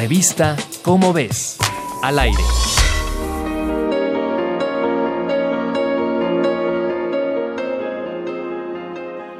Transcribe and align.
Revista 0.00 0.56
Cómo 0.80 1.12
ves, 1.12 1.58
al 2.02 2.18
aire. 2.18 2.42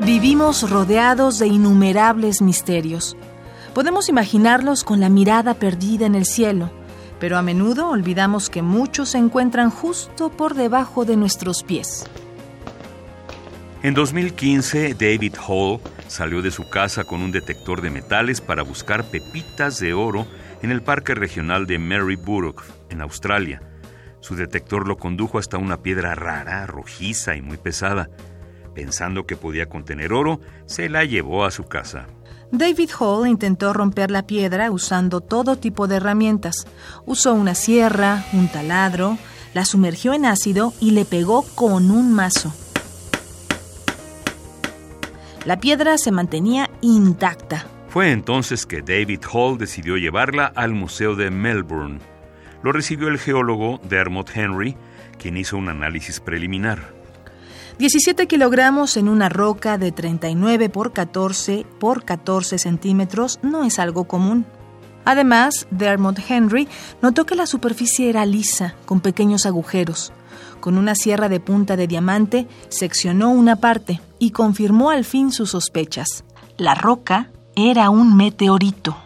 Vivimos 0.00 0.68
rodeados 0.68 1.38
de 1.38 1.46
innumerables 1.46 2.42
misterios. 2.42 3.16
Podemos 3.72 4.10
imaginarlos 4.10 4.84
con 4.84 5.00
la 5.00 5.08
mirada 5.08 5.54
perdida 5.54 6.04
en 6.04 6.14
el 6.14 6.26
cielo, 6.26 6.70
pero 7.18 7.38
a 7.38 7.42
menudo 7.42 7.88
olvidamos 7.88 8.50
que 8.50 8.60
muchos 8.60 9.08
se 9.08 9.18
encuentran 9.18 9.70
justo 9.70 10.28
por 10.28 10.52
debajo 10.52 11.06
de 11.06 11.16
nuestros 11.16 11.62
pies. 11.62 12.04
En 13.82 13.94
2015, 13.94 14.92
David 14.92 15.36
Hall 15.48 15.80
salió 16.06 16.42
de 16.42 16.50
su 16.50 16.68
casa 16.68 17.04
con 17.04 17.22
un 17.22 17.32
detector 17.32 17.80
de 17.80 17.88
metales 17.88 18.42
para 18.42 18.62
buscar 18.62 19.04
pepitas 19.04 19.80
de 19.80 19.94
oro 19.94 20.26
en 20.62 20.70
el 20.70 20.82
Parque 20.82 21.14
Regional 21.14 21.66
de 21.66 21.78
Maryborough, 21.78 22.62
en 22.88 23.00
Australia. 23.00 23.62
Su 24.20 24.36
detector 24.36 24.86
lo 24.86 24.96
condujo 24.98 25.38
hasta 25.38 25.58
una 25.58 25.82
piedra 25.82 26.14
rara, 26.14 26.66
rojiza 26.66 27.36
y 27.36 27.42
muy 27.42 27.56
pesada. 27.56 28.10
Pensando 28.74 29.26
que 29.26 29.36
podía 29.36 29.66
contener 29.66 30.12
oro, 30.12 30.40
se 30.66 30.88
la 30.88 31.04
llevó 31.04 31.44
a 31.44 31.50
su 31.50 31.64
casa. 31.64 32.06
David 32.52 32.90
Hall 32.98 33.28
intentó 33.28 33.72
romper 33.72 34.10
la 34.10 34.26
piedra 34.26 34.70
usando 34.70 35.20
todo 35.20 35.56
tipo 35.56 35.86
de 35.86 35.96
herramientas. 35.96 36.66
Usó 37.06 37.32
una 37.32 37.54
sierra, 37.54 38.24
un 38.32 38.48
taladro, 38.48 39.18
la 39.54 39.64
sumergió 39.64 40.12
en 40.12 40.26
ácido 40.26 40.72
y 40.80 40.90
le 40.90 41.04
pegó 41.04 41.42
con 41.54 41.90
un 41.90 42.12
mazo. 42.12 42.52
La 45.44 45.58
piedra 45.58 45.96
se 45.96 46.10
mantenía 46.10 46.68
intacta. 46.82 47.64
Fue 47.90 48.12
entonces 48.12 48.66
que 48.66 48.82
David 48.82 49.22
Hall 49.32 49.58
decidió 49.58 49.96
llevarla 49.96 50.46
al 50.46 50.74
Museo 50.74 51.16
de 51.16 51.32
Melbourne. 51.32 51.98
Lo 52.62 52.70
recibió 52.70 53.08
el 53.08 53.18
geólogo 53.18 53.80
Dermot 53.82 54.30
Henry, 54.32 54.76
quien 55.18 55.36
hizo 55.36 55.56
un 55.56 55.68
análisis 55.68 56.20
preliminar. 56.20 56.94
17 57.80 58.28
kilogramos 58.28 58.96
en 58.96 59.08
una 59.08 59.28
roca 59.28 59.76
de 59.76 59.90
39 59.90 60.68
por 60.68 60.92
14 60.92 61.66
por 61.80 62.04
14 62.04 62.58
centímetros 62.58 63.40
no 63.42 63.64
es 63.64 63.80
algo 63.80 64.04
común. 64.04 64.46
Además, 65.04 65.66
Dermot 65.72 66.20
Henry 66.28 66.68
notó 67.02 67.26
que 67.26 67.34
la 67.34 67.46
superficie 67.46 68.08
era 68.08 68.24
lisa, 68.24 68.76
con 68.86 69.00
pequeños 69.00 69.46
agujeros. 69.46 70.12
Con 70.60 70.78
una 70.78 70.94
sierra 70.94 71.28
de 71.28 71.40
punta 71.40 71.74
de 71.74 71.88
diamante, 71.88 72.46
seccionó 72.68 73.30
una 73.30 73.56
parte 73.56 74.00
y 74.20 74.30
confirmó 74.30 74.90
al 74.90 75.04
fin 75.04 75.32
sus 75.32 75.50
sospechas. 75.50 76.22
La 76.56 76.76
roca 76.76 77.30
era 77.56 77.90
un 77.90 78.16
meteorito. 78.16 78.96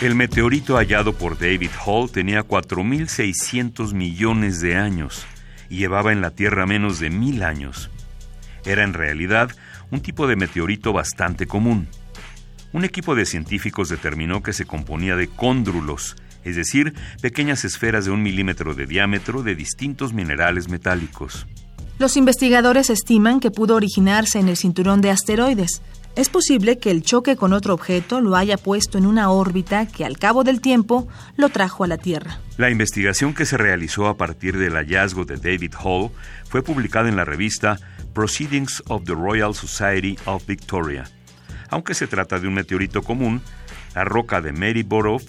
El 0.00 0.14
meteorito 0.14 0.76
hallado 0.76 1.12
por 1.12 1.38
David 1.38 1.70
Hall 1.84 2.10
tenía 2.10 2.42
4.600 2.42 3.92
millones 3.92 4.62
de 4.62 4.76
años 4.76 5.26
y 5.68 5.76
llevaba 5.76 6.12
en 6.12 6.22
la 6.22 6.30
Tierra 6.30 6.64
menos 6.64 7.00
de 7.00 7.10
mil 7.10 7.42
años. 7.42 7.90
Era 8.64 8.82
en 8.82 8.94
realidad 8.94 9.50
un 9.90 10.00
tipo 10.00 10.26
de 10.26 10.36
meteorito 10.36 10.94
bastante 10.94 11.46
común. 11.46 11.86
Un 12.72 12.84
equipo 12.84 13.14
de 13.14 13.26
científicos 13.26 13.88
determinó 13.90 14.42
que 14.42 14.54
se 14.54 14.64
componía 14.64 15.16
de 15.16 15.28
cóndrulos, 15.28 16.16
es 16.44 16.56
decir, 16.56 16.94
pequeñas 17.20 17.64
esferas 17.64 18.04
de 18.04 18.10
un 18.10 18.22
milímetro 18.22 18.74
de 18.74 18.86
diámetro 18.86 19.42
de 19.42 19.54
distintos 19.54 20.12
minerales 20.12 20.68
metálicos. 20.68 21.46
Los 21.98 22.16
investigadores 22.16 22.88
estiman 22.88 23.40
que 23.40 23.50
pudo 23.50 23.76
originarse 23.76 24.38
en 24.38 24.48
el 24.48 24.56
cinturón 24.56 25.02
de 25.02 25.10
asteroides, 25.10 25.82
es 26.16 26.28
posible 26.28 26.78
que 26.78 26.90
el 26.90 27.02
choque 27.02 27.36
con 27.36 27.52
otro 27.52 27.72
objeto 27.72 28.20
lo 28.20 28.34
haya 28.34 28.56
puesto 28.56 28.98
en 28.98 29.06
una 29.06 29.30
órbita 29.30 29.86
que 29.86 30.04
al 30.04 30.18
cabo 30.18 30.42
del 30.42 30.60
tiempo 30.60 31.06
lo 31.36 31.50
trajo 31.50 31.84
a 31.84 31.86
la 31.86 31.98
Tierra. 31.98 32.40
La 32.56 32.68
investigación 32.68 33.32
que 33.32 33.46
se 33.46 33.56
realizó 33.56 34.08
a 34.08 34.16
partir 34.16 34.58
del 34.58 34.74
hallazgo 34.74 35.24
de 35.24 35.36
David 35.36 35.74
Hall 35.82 36.10
fue 36.48 36.62
publicada 36.62 37.08
en 37.08 37.16
la 37.16 37.24
revista 37.24 37.78
Proceedings 38.12 38.82
of 38.88 39.04
the 39.04 39.14
Royal 39.14 39.54
Society 39.54 40.18
of 40.24 40.44
Victoria. 40.46 41.08
Aunque 41.70 41.94
se 41.94 42.06
trata 42.06 42.38
de 42.38 42.48
un 42.48 42.54
meteorito 42.54 43.02
común, 43.02 43.42
la 43.94 44.04
roca 44.04 44.40
de 44.40 44.52
Mary 44.52 44.82
Borough 44.82 45.22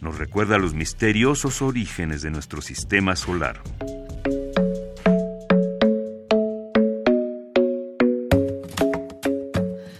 nos 0.00 0.18
recuerda 0.18 0.58
los 0.58 0.74
misteriosos 0.74 1.60
orígenes 1.60 2.22
de 2.22 2.30
nuestro 2.30 2.62
sistema 2.62 3.16
solar. 3.16 3.60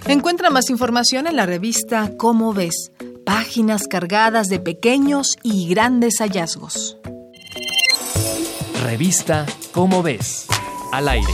Encuentra 0.07 0.49
más 0.51 0.71
información 0.71 1.27
en 1.27 1.37
la 1.37 1.45
revista 1.45 2.11
Cómo 2.17 2.55
ves, 2.55 2.93
páginas 3.27 3.87
cargadas 3.89 4.49
de 4.49 4.59
pequeños 4.59 5.37
y 5.43 5.69
grandes 5.69 6.19
hallazgos. 6.21 6.97
Revista 8.83 9.45
Cómo 9.73 10.03
ves, 10.03 10.47
al 10.93 11.09
aire. 11.09 11.33